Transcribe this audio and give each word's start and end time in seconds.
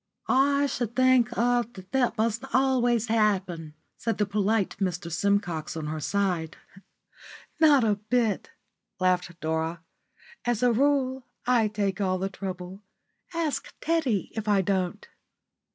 "I 0.27 0.65
should 0.65 0.95
think 0.95 1.31
er 1.37 1.63
that 1.73 1.91
that 1.91 2.17
must 2.17 2.43
always 2.53 3.05
happen," 3.05 3.75
said 3.97 4.17
the 4.17 4.25
polite 4.25 4.75
Mr 4.79 5.11
Simcox 5.11 5.77
on 5.77 5.85
her 5.85 5.97
other 5.97 5.99
side. 5.99 6.57
"Not 7.59 7.83
a 7.83 7.97
bit," 7.97 8.49
laughed 8.99 9.39
Dora. 9.39 9.83
"As 10.43 10.63
a 10.63 10.71
rule, 10.73 11.27
I 11.45 11.67
take 11.67 12.01
all 12.01 12.17
the 12.17 12.29
trouble. 12.29 12.81
Ask 13.35 13.75
Teddy 13.79 14.31
if 14.33 14.47
I 14.47 14.63
don't." 14.63 15.07